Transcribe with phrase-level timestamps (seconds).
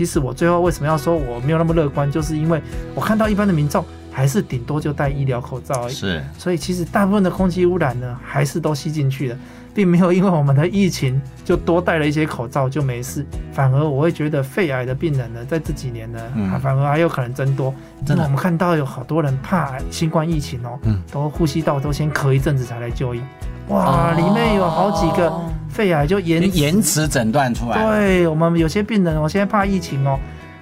[0.00, 2.58] 其实我最后为什么要说我没有那么乐观，就是因为
[2.94, 5.92] 我看到一般的民众还是顶多就戴医疗口罩而已。
[5.92, 9.36] 是，所以其实大部分的空气污染呢，还是都吸进去了，
[9.74, 16.18] 并没有因为我们的疫情就多戴了一些口罩就没事，反而我会觉得肺癌的病人呢，在这几年呢，
[16.62, 17.74] 反而还有可能增多。
[18.06, 18.22] 真的。
[18.22, 20.98] 我们看到有好多人怕新冠疫情哦，嗯。
[21.12, 23.20] 都呼吸道都先咳一阵子才来就医，
[23.68, 27.82] 哇，里面有好几个哦肺癌就延延迟诊断出来。
[27.82, 30.18] 对我们有些病人我，现在怕疫情哦，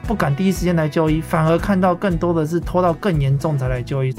[0.06, 4.14] 不敢第一时间来就医，反而看到更多的是拖到更严重才来就医。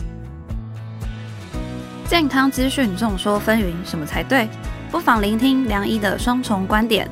[2.07, 4.49] 健康资讯众说纷纭，什么才对？
[4.91, 7.07] 不妨聆听梁医的双重观点，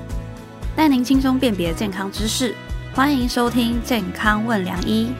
[0.75, 2.55] 带您轻松辨别健康知识。
[2.95, 5.11] 欢迎收听《健康问梁医》。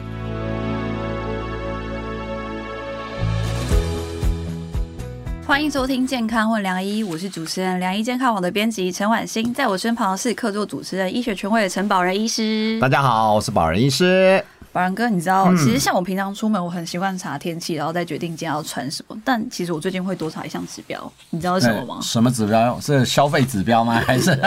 [5.48, 12.78] 欢迎收听《健康问良医》，我是主持人良医健康网的编辑陈婉欣，在我身旁是客座主持人、医学权威的陈宝仁医师。
[12.78, 14.44] 大家好，我是宝仁医师。
[14.70, 19.16] 宝然哥，你知道，嗯其实像我平常出门，我很习惯查天气，然后再决定今天要穿什么。
[19.24, 21.98] 但其实我最近会多查一项指标，你知道是什么吗？
[22.02, 22.78] 什么指标？
[22.80, 23.94] 是消费指标吗？
[24.06, 24.38] 还是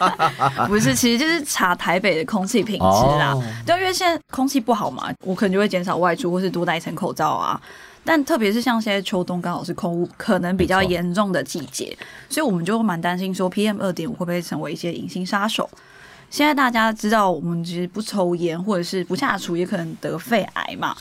[0.66, 3.32] 不是，其实就是查台北的空气品质啦。
[3.34, 7.60] 哦对，因为现在空气不好嘛，我可能就会减少外出，或是多戴一层口罩啊。
[8.04, 11.94] 但特别是像现在秋冬刚好是空污可能比较严重的季节，
[12.30, 15.68] 所以我们就蛮担心说 PM 二点五会不会成为一些隐形杀手。
[16.30, 20.94] 现在大家知道，我们其实不抽烟或者是不下厨，也可能得肺癌嘛。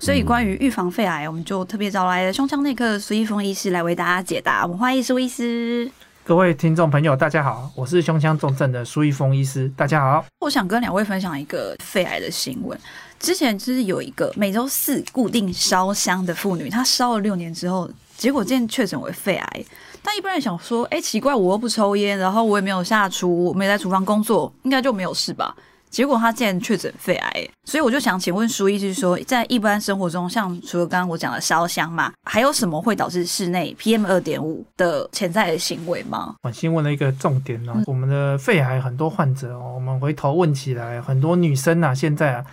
[0.00, 4.62] 所以关于预防肺癌，我们就特别找来了胸腔内科的苏一峰医师来为大家解答。
[4.64, 5.90] 我们欢迎苏医师。
[6.24, 10.24] 各位听众朋友，大家好，我是胸腔重症的苏一峰医师，大家好。
[10.40, 12.78] 我想跟两位分享一个肺癌的新闻。
[13.20, 19.64] 之前就是有一个每周四固定烧香的妇女，她烧了六年之后，结果竟然确诊为肺癌。
[20.04, 25.56] 但一般人想说，哎、奇怪，我又不抽烟，然后我也没有下厨，我没有在厨房工作，应该就没有事吧？
[25.88, 36.34] 结果他竟然确诊肺癌，所以我就想请问苏医师说，在一般生活中，像除了刚刚我讲的烧香嘛，还有什么会导致室内 PM 二点五的潜在的行为吗？
[36.42, 42.44] 我先问了一个重点哦，我们的肺癌很多患者哦，我们回头问起来，很多女生啊，现在啊，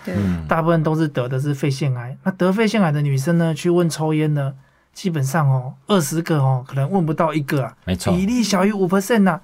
[0.47, 2.15] 大部分都是得的是肺腺癌。
[2.23, 4.53] 那得肺腺癌的女生呢，去问抽烟呢，
[4.93, 9.39] 基本上哦，二十个哦，可能问不到一个啊，没错比例小于五 percent 呐。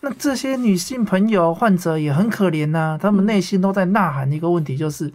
[0.00, 5.12] 那这些女性朋友患者也很可怜呐、她们内心都在呐喊一个问题，就是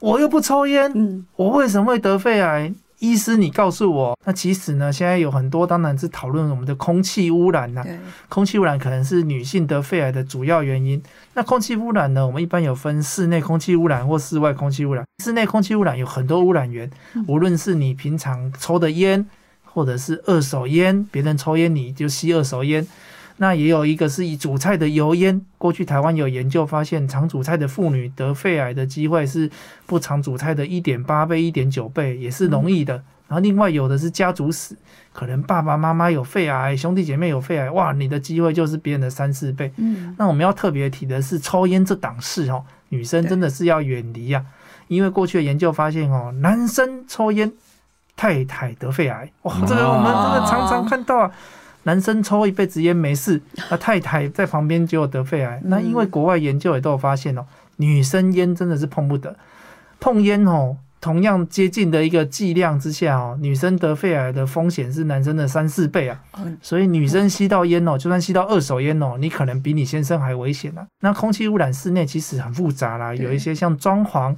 [0.00, 2.72] 我又不抽烟，嗯，我为什么会得肺癌？
[3.02, 4.16] 医师，你告诉我。
[4.24, 7.98] 那其实呢，现在有很多当然是讨论我们的空气污染呐、对，
[8.28, 11.02] 空气污染可能是女性得肺癌的主要原因。
[11.34, 15.04] 那空气污染呢，我们一般有分室内空气污染或室外空气污染。
[15.20, 16.88] 室内空气污染有很多污染源，
[17.26, 19.26] 无论是你平常抽的烟，
[19.64, 22.86] 或者是二手烟，别人抽烟你就吸二手烟。
[23.38, 29.50] 那也有一个是以煮菜的油烟，过去台湾有研究发现，常煮菜的妇女得肺癌的机会是
[29.86, 33.02] 不常煮菜的一点八倍、一点九倍，也是容易的。
[33.28, 34.76] 然后另外有的是家族史，
[35.12, 39.72] 可能爸爸妈妈有肺癌，兄弟姐妹有肺癌，哇，你的机会就是别人的三四倍。
[39.76, 44.44] 嗯，那我们要特别提的是，抽烟这档事哦，女生真的是要远离呀、
[44.88, 47.50] 因为过去的研究发现哦，男生抽烟，
[48.14, 51.32] 太太得肺癌，哇，这个我们真的常常看到啊。
[51.84, 55.60] 男生抽一辈子烟没事，那 太太在旁边就有得肺癌。
[55.64, 57.44] 那因为国外研究也都有发现哦，
[57.76, 59.36] 女生烟真的是碰不得，
[59.98, 66.20] 碰烟哦，同样接近的一个剂量之下哦，女生得肺癌的风险是男生的三四倍啊。
[66.38, 70.86] 嗯所以女生吸到烟哦，就算吸到二手烟哦，你可能比你先生还危险啊。
[71.00, 74.36] 那空气污染室内其实很复杂啦，有一些像装潢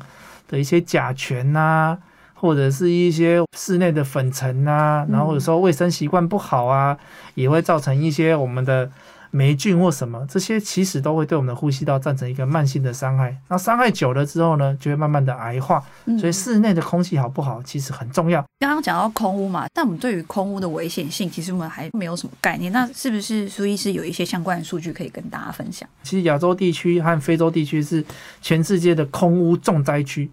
[0.49, 1.99] 的一些甲醛呐、
[2.35, 6.97] 或者是一些室内的粉尘啊，然后有时候卫生习惯不好啊，
[7.35, 8.91] 也会造成一些我们的
[9.31, 13.37] 霉菌或什么，这些其实都会对我们的呼吸道造成一个慢性的伤害。
[13.49, 15.83] 那伤害久了之后呢，就会慢慢的癌化。
[16.05, 18.45] 嗯所以室内的空气好不好，其实很重要。
[18.61, 22.71] 刚刚讲到空污嘛，但我们对于空污的危险性，其实我们还没有什么概念。
[22.71, 25.89] 那是不是苏医师有一些相关的数据可以跟大家分享？
[26.05, 28.05] 其实亚洲地区和非洲地区是
[28.41, 30.31] 全世界的空污重灾区。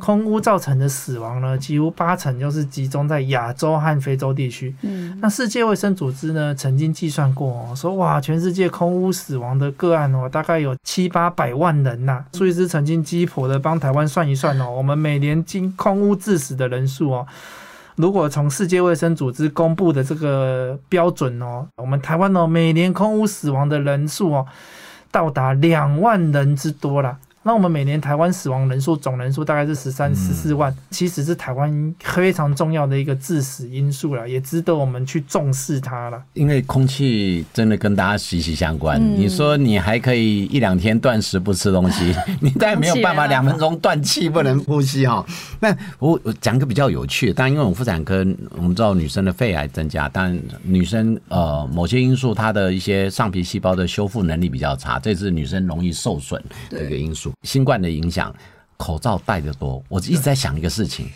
[0.00, 4.74] 空污造成的死亡呢，几乎八成就是集中在亚洲和非洲地区。
[4.82, 17.26] 嗯，那世界卫生组织呢，曾经计算过哦，说哇，全世界空污死亡的个案哦，大概有七八百万人呐、苏医师曾经鸡婆的帮台湾算一算哦，我们每年经空污致死的人数哦，
[17.96, 24.46] 如果从世界卫生组织公布的这个标准哦，我们台湾哦，每年空污死亡的人数哦，
[25.10, 27.18] 到达两万人之多啦。
[27.44, 36.22] 那我们每年台湾死亡人数总人数大概是十三、十四万，其实是台湾非常重要的一个致死因素了，也值得我们去重视它了。
[36.34, 39.00] 因为空气真的跟大家息息相关。
[39.00, 45.24] 嗯你说你还可以一两天断食不吃东西， 你但没有办法两分钟断气不能呼吸哈。
[45.60, 48.26] 那我我讲个比较有趣的，当然因为我们妇产科
[48.56, 57.27] 我们知道女生的肺癌增加，但女生呃某些因素她的一些上皮细胞的修复能力比较差，这是女生容易受损的一个因素。
[57.42, 58.34] 新冠的影响，
[58.76, 61.08] 口罩戴得多，我一直在想一个事情。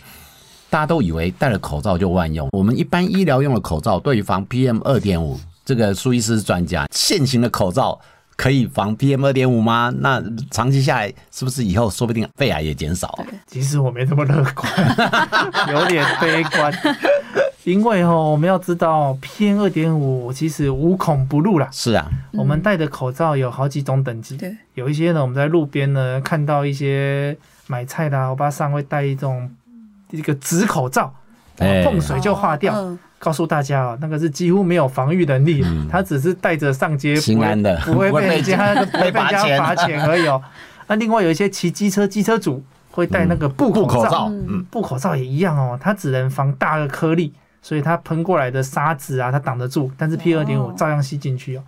[0.70, 2.48] 大家都以为戴了口罩就万用。
[2.52, 6.86] 我们一般医疗用的口罩对于防 PM 二点五，这个苏医师专家。
[6.90, 8.00] 现行的口罩
[8.36, 9.92] 可以防 PM 二点五吗？
[9.98, 13.22] 那长期下来，是不是以后说不定肺癌也减少？
[13.46, 14.72] 其实我没这么乐观，
[15.68, 16.72] 有点悲观。
[17.64, 21.68] 因为哦，我们要知道 PM 二点五其实无孔不入啦。
[21.70, 27.36] 是啊，我们戴的口罩有好几种等级，对，有一些呢，我们在路边呢看到一些
[27.66, 29.50] 买菜的欧巴桑会戴一种
[30.10, 31.14] 一个纸口罩，
[31.58, 31.84] 哎。
[31.84, 32.74] 碰水就化掉。
[32.76, 32.98] 嗯。
[33.22, 39.48] 告诉大家哦，那个是几乎没有防御能力，他只是带着上街，不会心安的不会被被人家不会被人罚钱。
[39.48, 40.42] 家罚钱而已哦。
[40.88, 42.60] 那另外有一些骑机车机车主
[42.90, 44.08] 会戴那个布布口罩。
[44.08, 47.32] 口罩，，嗯，布口罩也一样哦，它只能防大的颗粒，
[47.62, 51.62] 所以它喷过来的沙子啊，它挡得住，但是 P 二点五哦照样吸进去哦。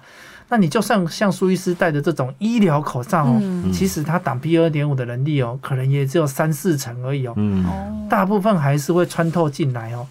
[0.51, 10.07] 那你就算像苏医师戴的这种医疗口罩哦，嗯其实它挡 P 二点五的能力哦，可能也只有三四成而已哦，嗯，哦，大部分还是会穿透进来哦。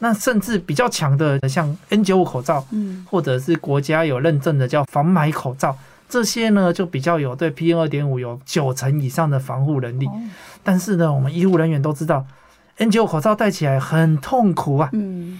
[0.00, 5.76] 那甚至比较强的，像 N 九五口罩，嗯或者是国家有认证的叫防霾口罩，
[6.08, 10.06] 这些呢就比较有对 PM 二点五有九成以上的防护能力。
[10.06, 10.12] 哦
[10.62, 12.26] 但是呢，我们医护人员都知道
[12.78, 15.38] ，N 9 5口罩戴起来很痛苦啊，嗯。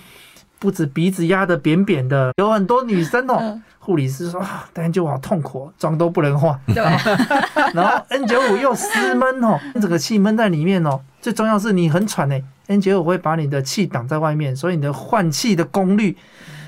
[0.61, 6.83] 不止鼻子压得扁扁的，有很多女生哦，嗯，护理师说啊，戴 N 9 5好痛苦、哦，妆都不能化，对，
[7.73, 16.17] 然后 N 9 5又湿闷哦，整个气闷在里面哦，最重要是你很喘哎，N 9 5会把你的气挡在外面，所以你的换气的功率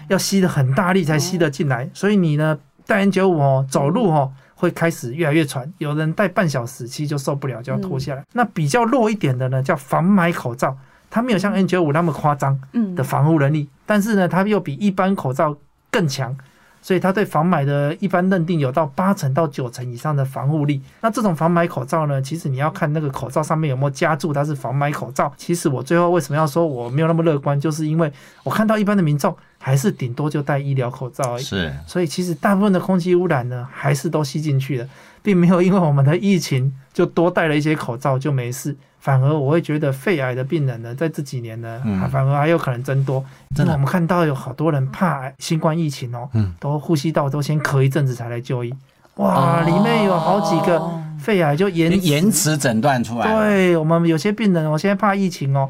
[0.06, 2.56] 要吸得很大力才吸得进来，所以你呢
[2.86, 4.30] 戴 N 9 5哦，走路哦。
[4.60, 8.22] 会开始越来越喘，有人戴半小时其实就受不了，就要脱下来。
[8.34, 10.76] 那比较弱一点的呢，叫防霾口罩，
[11.08, 15.56] 它没有像 N 九五那么夸张，嗯的防护能力，但是呢，它又比一般口罩
[15.90, 16.36] 更强，
[16.82, 20.82] 所以它对防霾的一般认定有到八成到九成以上的防护力。
[21.00, 25.32] 那这种防霾口罩呢，其实你要看那个口罩上面有没有加注它是防霾口罩。
[25.38, 28.12] 其实我最后为什么要说我没有那么乐观，就是因为
[28.44, 31.42] 我看到一般的民众还是顶多就戴医疗口罩而已。
[31.42, 34.88] 是所以其实大部分的空气污染呢，还是都吸进去了，
[35.22, 38.74] 并没有因为我们的疫情就多戴了一些口罩就没事。
[39.00, 41.80] 反而我会觉得肺癌的病人呢，在这几年呢，
[42.10, 43.24] 反而还有可能增多。
[43.56, 48.74] 真的我们看到有好多人怕新冠疫情哦，嗯都呼吸道都先咳一阵子才来就医。
[49.16, 55.68] 哇，里面有好几个哦肺癌就延迟延迟诊断出来，，对我们有些病人，我现在怕疫情哦，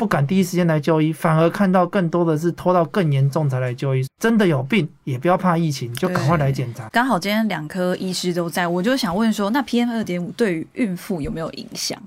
[0.00, 4.02] 不敢第一时间来就医，反而看到更多的是拖到更严重才来就医。
[4.18, 6.88] 真的有病也不要怕疫情，就赶快来检查。
[6.88, 12.02] 刚好今天两科医师都在，我就想问说，那 PM 二点五对于孕妇有没有影响？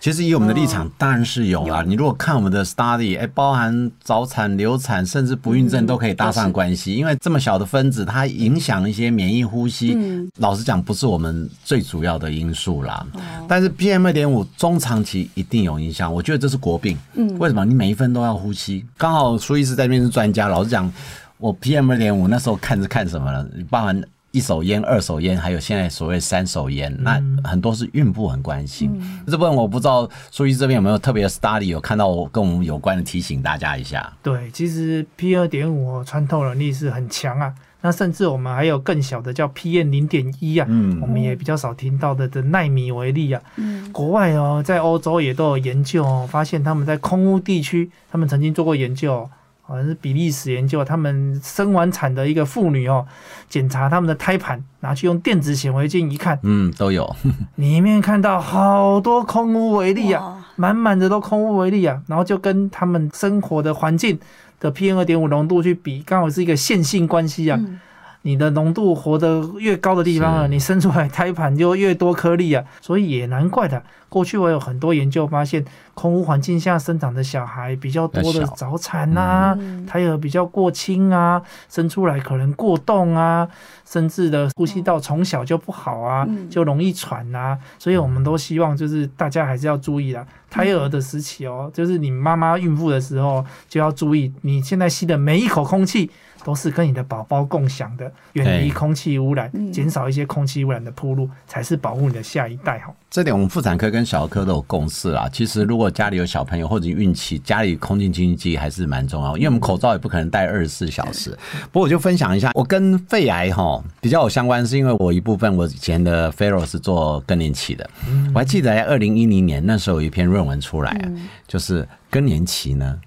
[0.00, 1.84] 其实以我们的立场，当然是有啦。
[1.86, 9.94] 你如果看我们的 study，哎，包含早产、流产，甚至不孕症都可以搭上关系，因为这么小的分子，它影响一些免疫呼吸。
[9.94, 13.06] 嗯老实讲，不是我们最主要的因素啦。
[13.46, 16.96] 但是 PM 二点五中长期一定有影响，我觉得这是国病。
[17.12, 17.62] 嗯为什么？
[17.66, 18.82] 你每一分都要呼吸。
[18.96, 20.90] 刚好苏医师在那边是专家，老实讲，
[21.36, 23.46] 我 PM 二点五那时候看是看什么了？
[23.68, 28.90] 包含一手烟、二手烟，还有现在所谓三手烟，那很多是孕妇很关心。
[29.26, 34.12] 这部分我不知道苏医师这边有没有特别的 study 有看到我跟我们有关的，提醒大家一下。
[34.22, 37.54] 对，其实 P 二点五穿透能力是很强啊。
[37.82, 43.40] 那甚至我们还有更小的叫 PM 零点一啊，嗯我们也比较少听到的的纳米为例啊。
[43.56, 49.30] 嗯国外哦，在欧洲也都有研究哦，发现他们在空污地区，他们曾经做过研究哦，
[49.70, 53.06] 好像是比利时研究，他们生完产的一个妇女哦，
[53.48, 57.14] 检查他们的胎盘，拿去用电子显微镜一看，嗯，都有。
[57.54, 64.18] 里面看到好多空污为例啊，哇满满的都空污为例啊，然后就跟他们生活的环境
[64.58, 67.56] 的 PM 二点五浓度去比，刚好是一个线性关系啊。
[67.60, 67.78] 嗯
[68.22, 73.82] 你的浓度活得越高的地方啊，你生出来胎盘就越多颗粒啊，所以也难怪的。
[74.10, 75.64] 过去我有很多研究发现，
[75.94, 79.86] 空污环境下生长的小孩比较多的早产啊，嗯。
[79.86, 81.40] 胎儿比较过轻啊，
[81.70, 83.48] 生出来可能过动啊，
[83.86, 86.50] 甚至的呼吸道从小就不好啊，嗯。
[86.50, 90.26] 就容易喘啊，所以我们都希望就是大家还是要注意啦。
[90.50, 96.10] 胎儿的时期哦，就是你妈妈孕妇的时候就要注意，你现在吸的每一口空气
[96.42, 99.72] 都是跟你的宝宝共享的，远离空气污染，嗯。
[99.72, 102.92] 减少一些空气污染的铺路，才是保护你的下一代哈。
[103.08, 105.28] 这点我们妇产科跟小儿科都有共识啦。
[105.32, 111.30] 其实如果家里有小朋友或者孕期，家里空气清新机还是蛮重要，因为我们口罩也不可能戴二十四小时。
[111.72, 117.88] 不过我就分享一下，我跟肺癌哈比较有相关，是因为我一部分我以前的 fellow 是做更年期的，
[118.34, 121.08] 我还记得在二零一零年那时候有一篇论文出来啊，
[121.46, 122.98] 就是更年期呢。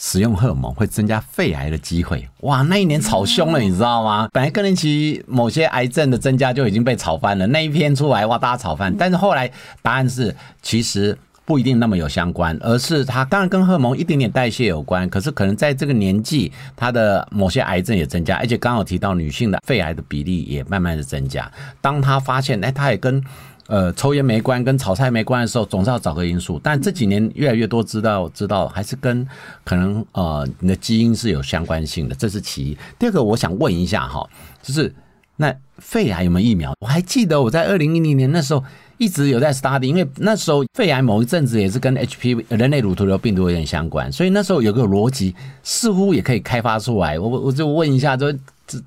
[0.00, 2.62] 使用荷尔蒙会增加肺癌的机会，哇！
[2.62, 4.28] 那一年炒凶了，你知道吗？
[4.32, 8.96] 本来更年期某些癌症的增加就已经被炒翻了，那一篇出来哇，大家炒翻。
[8.96, 9.50] 但是后来
[9.82, 21.50] 答案是，其实不一定那么有相关，而是它当然跟荷尔蒙一点点代谢有关，可是可能在这个年纪，它的某些癌症也增加，而且刚好提到女性的肺癌的比例也慢慢的增加。
[21.80, 23.20] 当他发现，哎，他也跟
[23.68, 26.58] 呃，抽烟没关，跟炒菜没关的时候，总是要找个因素。
[26.62, 29.26] 但这几年越来越多知道，知道还是跟
[29.62, 32.78] 可能呃你的基因是有相关性的，这是其一。
[32.98, 34.26] 第二个，我想问一下哈，
[34.62, 34.90] 就是
[35.36, 36.72] 那肺癌有没有疫苗？
[36.80, 38.64] 我还记得我在二零一零年那时候
[38.96, 47.18] 一直有在 study，因为那时候肺癌某一阵子也是跟 HPV 人类乳头瘤病毒有点相关，所以那时候有个逻辑似乎也可以开发出来。
[47.18, 48.32] 我我就问一下，就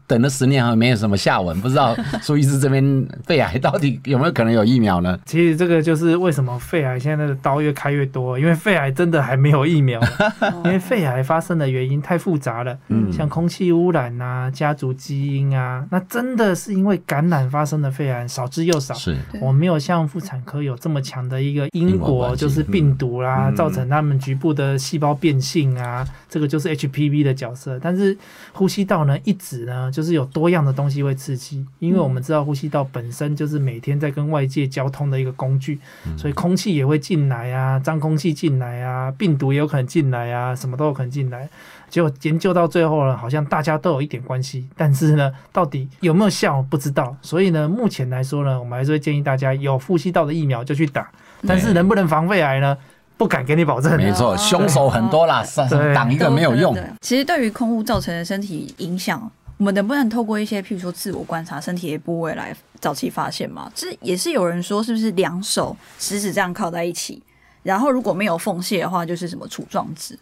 [0.08, 5.20] 等了十年好像没有什么下文，不知道 苏医师这边肺癌到底有没有可能有疫苗呢？
[5.26, 10.02] 其实这个就是为什么肺癌现在的刀越开越多，因为肺癌真的还没有疫苗，
[10.66, 18.94] 因为肺癌发生的原因太复杂了，嗯像空气污染啊、家族基因啊，那真的是因为感染发生的肺癌少之又少。
[18.94, 27.80] 是我们没有像妇产科有这么强的一个因因果就是病毒啦，嗯造成他们局部的细胞变性啊，这个就是 HPV 的角色。
[27.82, 28.18] 但是
[28.54, 35.80] 呼吸道呢，一直呢就是有多样的东西会刺激，因为我们知道呼吸道本身就是每天在跟外界交通的一个工具，
[36.18, 41.48] 所以空气也会进来啊，脏空气进来啊，病毒也有可能进来啊，什么都有可能进来。
[41.90, 47.16] 结果研究到最后呢，好像大家都有一点关系，但是呢，到底有没有效不知道。
[47.22, 51.12] 所以呢，目前来说呢，我们还是会建议大家有呼吸道的疫苗就去打，
[51.46, 52.78] 但是能不能防肺癌呢？
[53.18, 53.96] 不敢给你保证。
[53.98, 56.74] 没错，凶手很多啦，对挡一个没有用。
[56.74, 63.72] 对其实对于空污造成的身体影响，我们能不能透过一些，譬如说自我观察身体的部位来早期发现嘛？
[63.76, 67.22] 这也是有人说，是不是两手食指这样靠在一起，
[67.62, 70.18] 然后如果没有缝隙的话，就是什么杵状指，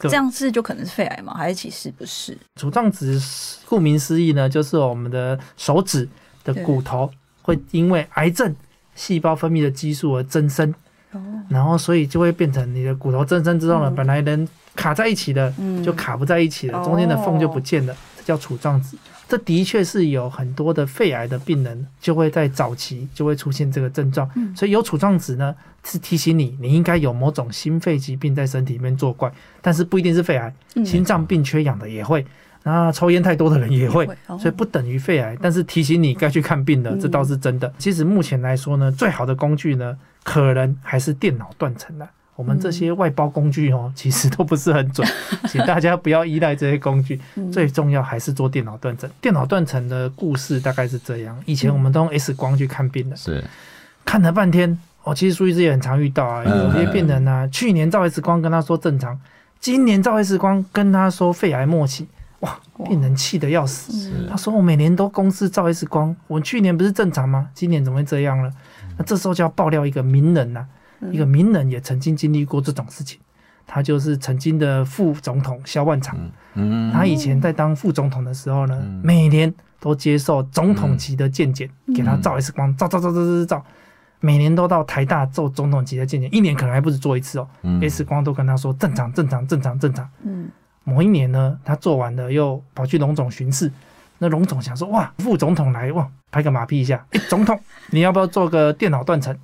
[0.00, 0.10] 对。
[0.10, 1.32] 这样是就可能是肺癌吗？
[1.32, 2.36] 还是其实不是？
[2.56, 3.22] 杵状指
[3.68, 6.08] 顾名思义呢，就是我们的手指
[6.42, 7.08] 的骨头
[7.40, 8.52] 会因为癌症
[8.96, 10.74] 细胞分泌的激素而增生，
[11.12, 13.94] 哦，然后所以就会变成你的骨头增生之后呢，嗯。
[13.94, 15.80] 本来能卡在一起的嗯。
[15.84, 16.84] 就卡不在一起了，哦。
[16.84, 18.96] 中间的缝就不见了，这叫杵状指。
[19.28, 32.26] 这的确是有很多的肺癌的病人就会在早期就会出现这个症状，嗯所以有杵状指呢是提醒你你应该有某种心肺疾病在身体里面作怪，但是不一定是肺癌，嗯心脏病缺氧的也会，
[32.64, 37.72] 那抽烟太多的人也会，哦所以不等于肺癌，但是提醒你该去看病了，嗯这倒是真的。
[37.78, 42.10] 其实目前来说呢，最好的工具呢，可能还是电脑断层了。
[42.34, 45.06] 我们这些外包工具哦， 其实都不是很准，
[45.48, 47.20] 请大家不要依赖这些工具。
[47.36, 49.08] 嗯最重要还是做电脑断层。
[49.20, 53.44] 电脑断层的故事大概是这样：以前我们都用 X 光去看病的，是
[54.04, 59.20] 看了半天，哦，其实苏医师也很常遇到啊，嗯有些病人啊，去年照 X 光跟他说正常，
[59.60, 62.08] 今年照 X 光跟他说肺癌末期，
[62.40, 62.58] 哇，
[62.88, 64.10] 病人气得要死。
[64.10, 67.48] 嗯他说：“我每年都公司照 X 光，我去年不是正常吗？
[67.54, 68.50] 今年怎么会这样了？”
[68.96, 70.66] 那这时候就要爆料一个名人呐、嗯
[71.10, 73.18] 一个名人也曾经经历过这种事情。
[73.64, 76.18] 他就是曾经的副总统萧万长。
[76.54, 83.64] 嗯他以前在当副总统的时候呢，嗯每年都接受总统级的健检，嗯给他照 X 光，照照照照照照，
[84.20, 87.48] 每年都到台大做总统级的健检，一年可能还不止做一次哦。
[87.62, 90.06] 嗯 X 光都跟他说正常正常正常正常。
[90.24, 90.50] 嗯
[90.84, 93.72] 某一年呢，他做完了又跑去龙总巡视，
[94.18, 97.58] 那龙总想说哇，副总统来哇，拍个马屁一下，诶总统
[97.90, 99.34] 你要不要做个电脑断层？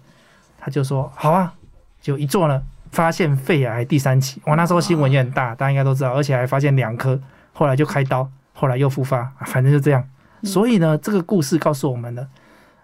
[0.58, 1.52] 他就说好啊，
[2.00, 7.20] 就一做呢，发现肺癌第三期，哇，那时候新闻也很大，大家应该都知道，而且还发现两颗，
[7.52, 10.06] 后来就开刀，后来又复发，啊反正就这样。
[10.42, 12.28] 所以呢，这个故事告诉我们了，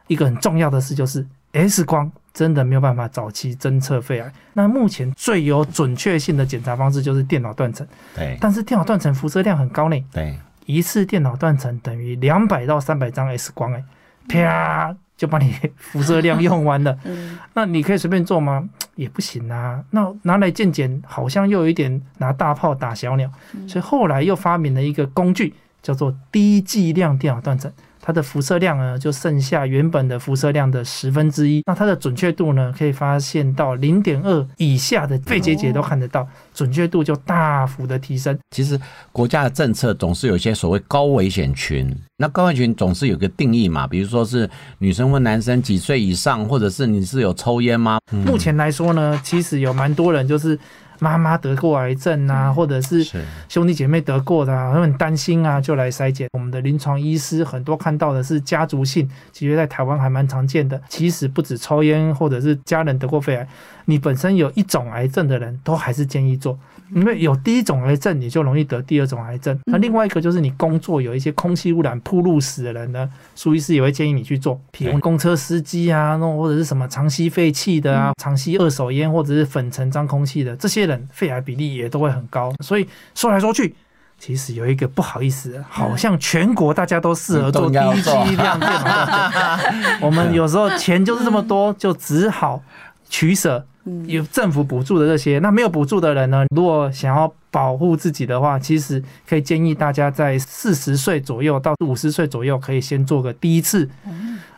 [0.06, 4.32] 一个很重要的事就是 X 光真的没有办法早期侦测肺癌。
[4.54, 8.36] 那目前最有准确性的检查方式就是电脑断层，对。
[8.40, 13.84] 但是电脑断层辐射量很高呢，对，一次电脑断层等于两百到三百张 X 光，哎，
[14.28, 16.96] 啪就把你 辐射量用完了。
[17.04, 18.68] 嗯那你可以随便做吗？
[18.96, 19.82] 也不行啊。
[19.90, 23.30] 那拿来健检，好像又有一点拿大炮打小鸟，
[23.68, 27.70] 所以后来又发明了一个工具，叫做低剂量电脑断层。
[28.06, 31.62] 它的辐射量呢，就剩下原本的辐射量的十分之一。
[31.64, 38.38] 那它的准确度呢，可以发现到零点二以下的肺结节都看得到，准确度就大幅的提升。
[38.50, 38.78] 其实
[39.10, 47.98] 国家的政策总是有一些所谓高危险群，那高危险群总是有个定义嘛，比如说是女生或男生几岁以上，或者是你是有抽烟吗？
[48.12, 50.58] 目前来说呢，其实有蛮多人就是
[50.98, 56.28] 妈妈得过癌症啊，或者是是兄弟姐妹得过的啊，他们很担心啊，就来筛检。
[56.32, 60.80] 我们的临床医师很多看到的是家族性，其实在台湾还蛮常见的。
[60.88, 63.46] 其实不止抽烟或者是家人得过肺癌，
[63.86, 66.58] 你本身有一种癌症的人都还是建议做。
[66.92, 69.58] 因为有第一种癌症，你就容易得第二种癌症。
[69.66, 82.52] 那另外一个就是你工作有一些空气污染、铺路死的人呢，苏医师也会建议你去做，比如公车司机啊，那种或者是什么长吸废气的啊、长吸二手烟或者是粉尘脏空气的，这些人肺癌比例也都会很高。
[82.60, 83.74] 所以说来说去。
[84.16, 89.58] 其实有一个不好意思，好像全国大家都适合做低剂量电脑。
[90.00, 92.62] 我们有时候钱就是这么多，就只好
[93.10, 93.66] 取舍。
[94.06, 96.44] 有政府补助的这些，那没有补助的人呢？
[96.54, 103.88] 如果想要保护自己的话，其实可以建议大家在四十岁左右到五十岁左右，可以先做个第一次。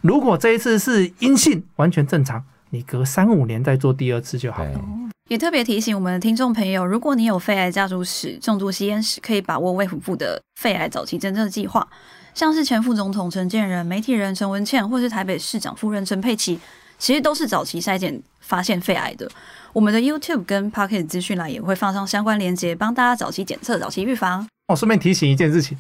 [0.01, 4.63] 如果这一次是阴性，完全正常，你隔三五年再做第二次就好。
[4.65, 4.81] 了，
[5.29, 11.87] 也特别提醒我们的听众朋友，如果你有肺癌家族史、重度吸烟史，可以把握卫福部的肺癌早期侦测计划。
[12.33, 16.61] 像是前副总统陈建仁、媒体人陈文茜，或是台北市长夫人陈佩琪，
[16.99, 19.31] 其实都是早期筛检发现肺癌的。
[19.73, 24.47] 我们的 YouTube 跟 Pocket 资讯栏也会放上相关链接，帮大家早期检测、早期预防。
[24.69, 25.77] 我顺便提醒一件事情，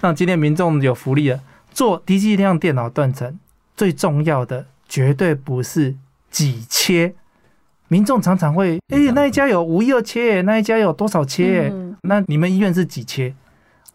[0.00, 1.40] 让今天民众有福利了。
[1.72, 3.38] 做低剂量电脑断层，
[3.76, 5.94] 最重要的绝对不是
[6.30, 7.14] 几切。
[7.88, 11.70] 民众常常会，哎、那一家有五一二切，那一家有多少切？
[11.72, 13.34] 嗯那你们医院是几切？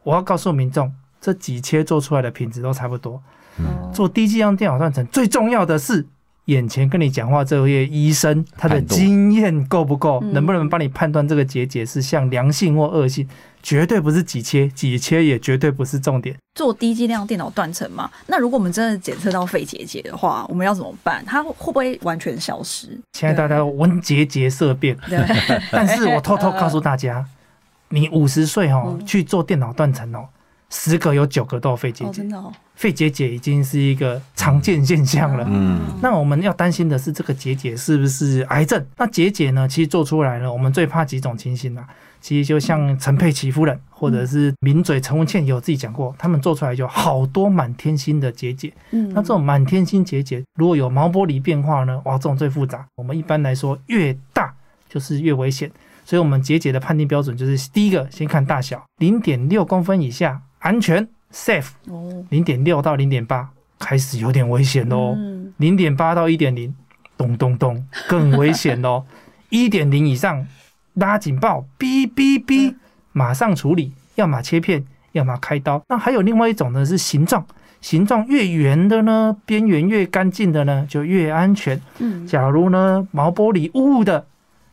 [0.03, 3.21] 我要告诉民众，这几切做出来的品质都差不多。
[3.57, 6.05] 哦做低剂量电脑断层，最重要的是
[6.51, 13.27] 眼前跟你讲话这位医生他的经验够不够，嗯能不能帮你判断这个结节是像良性或恶性？
[13.63, 16.35] 绝对不是几切，几切也绝对不是重点。
[16.55, 18.09] 做低剂量电脑断层嘛？
[18.25, 21.23] 那如果我们真的检测到肺结节的话，我们要怎么办？
[21.25, 22.87] 它会不会完全消失？
[23.13, 24.97] 现在大家闻结节色变，
[25.71, 27.23] 但是我偷偷告诉大家，
[27.89, 30.25] 你五十岁哦嗯去做电脑断层哦，
[30.71, 35.45] 十个有九个都有肺结哦，节真，的哦，肺结节已经是一个常见现象了。
[35.49, 38.83] 嗯那我们要担心的是这个结节是不是癌症？
[38.97, 41.85] 那结节呢，其实做出来了，我们最怕几种情形啊。
[42.21, 48.71] 其实就像陈佩琪夫人，或者是名嘴陈文茜有自己讲过，他们做出来就好多满天星的结节。
[48.91, 52.85] 嗯那这种满天星结节，如果有毛玻璃变化呢，哇，这种最复杂。
[52.95, 54.53] 我们一般来说，越大
[54.87, 55.69] 就是越危险。
[56.05, 65.13] 所以我们结节的判定标准就是第一个先看大小，零点六公分以下安全 safe，哦，零点六到零点八开始有点危险喽。
[65.15, 66.73] 嗯零点八到一点零，
[67.17, 69.03] 咚咚咚，更危险喽！
[69.49, 70.47] 一点零以上
[70.95, 72.73] 拉警报，哔哔哔，
[73.11, 75.83] 马上处理，要么切片，要么开刀。
[75.87, 77.45] 那还有另外一种呢，是形状，
[77.79, 81.79] 形状越圆的呢，边缘越干净的呢，就越安全。
[81.99, 84.25] 嗯，假如呢毛玻璃雾雾的，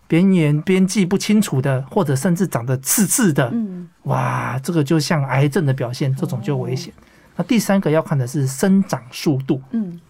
[0.09, 6.93] 边缘边际不清楚的，或者甚至长得刺刺的，嗯哇，这个就像癌症的表现，这种就危险。
[7.37, 9.63] 那第三个要看的是生长速度。
[9.71, 10.01] 嗯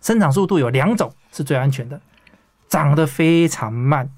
[0.00, 2.00] 生长速度有两种是最安全的，
[2.68, 4.08] 长得非常慢，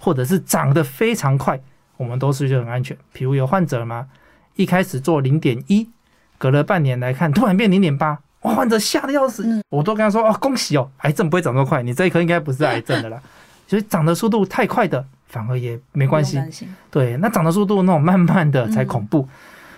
[0.00, 1.60] 或者是长得非常快，
[1.96, 2.96] 我们都是就很安全。
[3.12, 4.08] 比如有患者嘛，
[4.56, 5.88] 一开始做零点一，
[6.36, 9.46] 隔了半年来看，突然变零点八，哇，患者吓得要死。
[9.46, 13.22] 嗯我都跟他说哦，恭喜哦，癌症不会长这么快，你这一颗应该不是癌症的啦。
[13.70, 16.42] 所以涨的速度太快的，反而也没关系
[16.90, 19.20] 对，那涨的速度那种慢慢的才恐怖。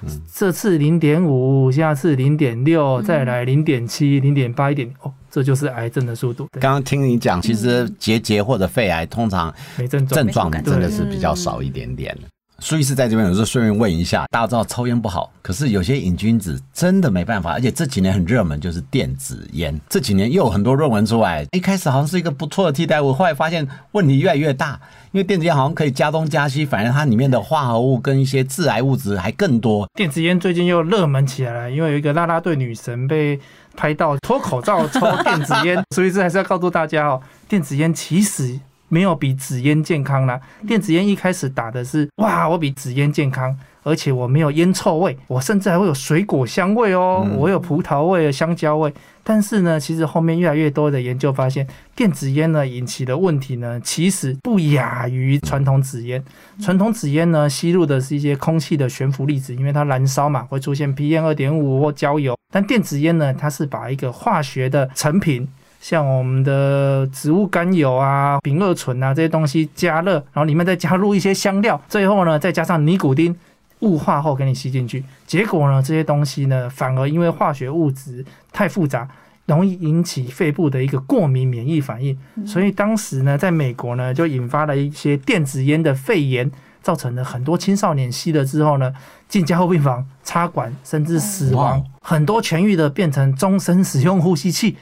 [0.02, 6.48] 嗯这次零点五，下次零点六，嗯再来零点七、零点八、一点哦，这就是癌症的速度。
[6.52, 10.50] 刚刚听你讲，其实结节或者肺癌通常没症状。
[10.50, 12.16] 真的是比较少一点点。
[12.64, 29.88] 苏医师在这边有时候顺便问一下，大家知道抽烟不好，可是有些瘾君子真的没办法，而且这几年很热门就是电子烟，这几年又有很多论文出来，一开始好像是一个不错的替代物，后来发现问题越来越大，因为电子烟好像可以加东加西，反正它里面的化合物跟一些致癌物质还更多。
[29.96, 33.40] 电子烟最近又热门起来了，因为有一个啦啦队女神被
[33.76, 38.60] 拍到脱口罩抽电子烟， 所以这还是要告诉大家哦，电子烟其实
[38.92, 40.38] 没有比纸烟健康啦。
[40.68, 48.92] 电子烟一开始打的是哇，我比纸烟健康，而且我没有烟臭味，我甚至还会有水果香味哦，嗯我有葡萄味、香蕉味。
[49.24, 56.22] 但是呢，其实后面越来越多的研究发现，电子烟呢引起的问题呢，其实不亚于传统纸烟。
[56.60, 62.36] 传统纸烟呢，吸入的是一些空气的悬浮粒子，因为它燃烧嘛，会出现 PM 二点五或焦油。
[62.52, 65.48] 但电子烟呢，它是把一个化学的成品。
[65.82, 73.36] 像我们的植物甘油啊、丙二醇啊这些东西加热，然后里面再加入一些香料，最后呢再加上尼古丁，
[73.80, 75.04] 雾化后给你吸进去。
[75.26, 79.08] 结果呢，这些东西呢反而因为化学物质太复杂，
[79.46, 82.16] 容易引起肺部的一个过敏免疫反应。
[82.46, 86.48] 所以当时呢，在美国呢就引发了一些电子烟的肺炎，
[86.80, 88.94] 造成了很多青少年吸了之后呢，
[89.28, 91.84] 进加护病房、插管，甚至死亡。
[92.04, 94.76] 很多痊愈的变成终身使用呼吸器。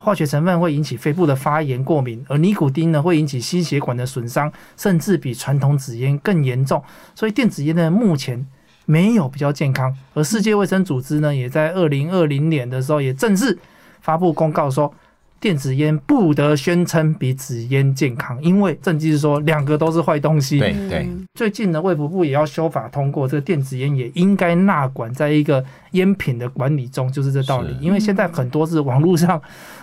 [0.00, 6.82] 哇，化学成分会引起肺部的发炎、过敏，而尼古丁呢会引起心血管的损伤，甚至比传统纸烟更严重。
[7.14, 8.46] 所以电子烟呢目前
[8.86, 13.58] 没有比较健康，而世界卫生组织呢也在二零二零年的时候也正式
[14.00, 14.92] 发布公告说。
[15.40, 20.58] 电子烟不得宣称比纸烟健康，因为证据是说两个都是坏东西。
[20.58, 27.74] 对对，嗯最近呢，卫福部也要修法通过，这个电子烟也应该纳管在一个烟品的管理中，就是这道理。
[27.80, 29.40] 因为现在很多是网络上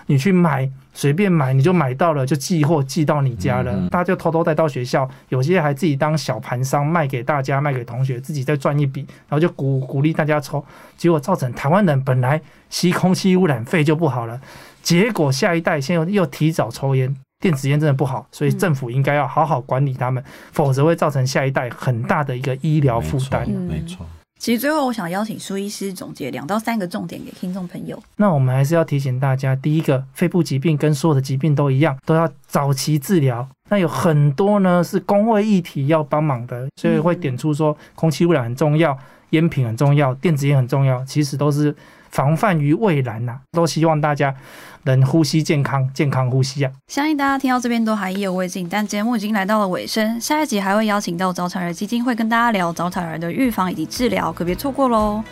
[0.07, 10.65] 你去买，随便买你就买到了，就寄货寄到你家了，嗯嗯大家就偷偷带到学校，有些还自己当小盘商卖给大家，卖给同学，自己再赚一笔，然后就鼓鼓励大家抽，
[10.97, 14.41] 结果造成台湾人本来吸空气污染肺就不好了，
[14.81, 17.15] 结果下一代现在又又提早抽烟。
[17.39, 23.53] 电子烟真的不好，所以政府应该要好好管理他们，否则会造成下一代很大的一个医疗负担没。
[23.53, 24.05] 错嗯没错。
[24.39, 28.01] 其实最后我想邀请苏医师总结两到三个重点给听众朋友。
[28.17, 33.47] 那我们还是要提醒大家，第一个，肺部疾病跟所有的疾病都一样，都要早期治疗。
[33.69, 38.97] 那有很多呢是公卫议题要帮忙的，所以会点出说，空气污染很重要，
[39.31, 41.75] 烟品很重要，电子烟很重要，其实都是
[42.09, 44.35] 防范于未然呐、都希望大家
[44.83, 46.71] 能呼吸健康，健康呼吸啊。
[46.87, 55.23] 相信大家听到这边都还意犹未尽，但节目已经来到了尾声，下一集还会邀请到早产儿基金会跟大家聊早产儿的预防以及治疗，可别错过喽。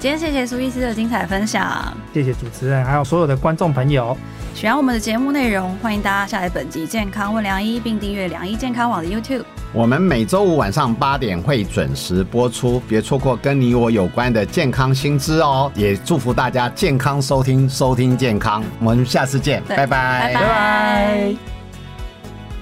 [0.00, 1.94] 今天谢谢苏医师的精彩分享。
[2.14, 4.16] 谢谢主持人，还有所有的观众朋友。
[4.54, 9.44] 喜欢我们的节目内容，欢迎大家下载本集《健康问良医》，并订阅良医健康网的 YouTube。
[9.74, 15.70] 我们每周五晚上八点会准时播出，别错过跟你我有关的健康新知哦。
[15.74, 18.64] 也祝福大家健康收听，收听健康。
[18.78, 21.34] 我们下次见，拜拜拜拜拜。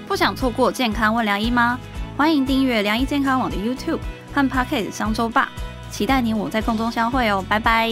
[0.08, 1.78] 不想错过健康问良医吗？
[2.16, 4.00] 欢迎订阅良医健康网的 YouTube
[4.34, 5.48] 和 Pocket 商周吧，
[5.90, 7.88] 期待你我在空中相会哦，拜拜。